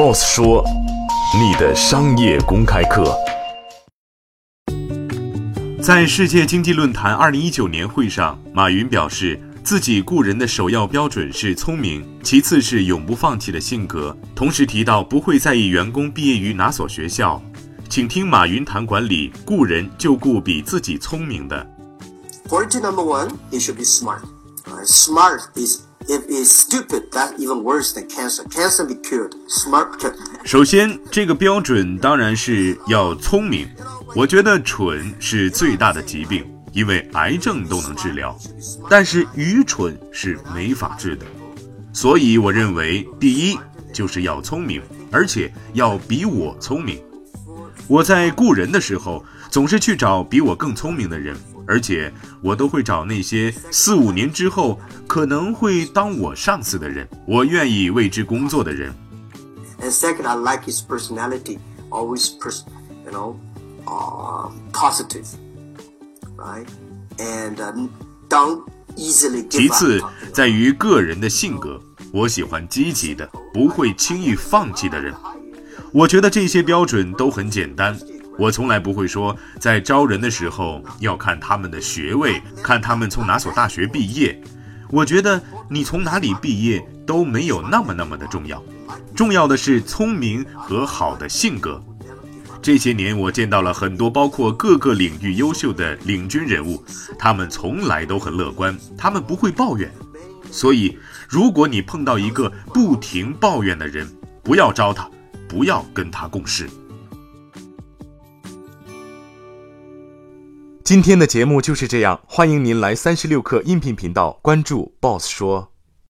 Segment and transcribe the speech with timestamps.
[0.00, 0.64] Boss 说
[1.38, 3.14] ：“你的商业公开课。”
[5.84, 14.16] 在世界经济论坛二零一九年会上，马云表示，自己雇人的首要标准是聪明，其次是永不放弃的性格。
[14.34, 17.38] 同时提到不会在意员工毕业于哪所学校。
[17.90, 21.66] 请听马云谈管理，雇人就雇比自己聪明的。
[22.48, 24.22] Quality number one, he should be smart.
[24.82, 28.44] Smart is if is stupid, that's even worse than cancer.
[28.44, 29.32] Cancer be cured.
[29.48, 29.88] Smart.
[30.44, 33.68] 首先，这个标准当然是要聪明。
[34.14, 38.36] 我觉得蠢是最大的疾病，因为癌症都能治疗，
[38.88, 41.24] 但是愚蠢是没法治的。
[41.92, 43.58] 所以我认为，第一
[43.92, 47.00] 就是要聪明，而且要比我聪明。
[47.86, 58.94] 我在雇人的时候，总是去找比我更聪明的人，而且我都会找那些四五年之后可能会当我上司的人，我愿意为之工作的人。
[59.80, 62.64] And second, I like his personality, always, pers-
[63.04, 63.36] you know,
[63.86, 65.26] uh, positive,
[66.36, 66.66] right?
[67.18, 67.88] And uh,
[68.28, 68.62] don't
[68.96, 71.80] easily 其次在于个人的性格，
[72.12, 75.14] 我喜欢积极的，不会轻易放弃的人。
[75.92, 77.98] 我觉得这些标准都很简单。
[78.38, 84.40] 我从来不会说，在招人的时候要看他们的学位，看他们从哪所大学毕业。
[84.88, 88.62] 我觉得你从哪里毕业都没有那么那么的重要，
[89.14, 91.82] 重要的是聪明和好的性格。
[92.62, 96.82] 这些年，我见到了很多包括各个领域优秀的领军人物，
[97.18, 99.90] 他们从来都很乐观，他们不会抱怨。
[100.50, 104.08] 所以，如果你碰到一个不停抱怨的人，
[104.42, 105.08] 不要招他，
[105.50, 106.70] 不要跟他共事。
[110.84, 115.69] 今天的节目就是这样，欢迎您来三十六课音频频道关注 Boss 说。